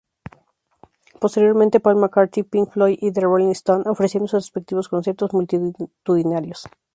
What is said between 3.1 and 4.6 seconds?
The Rolling Stones ofrecieran sus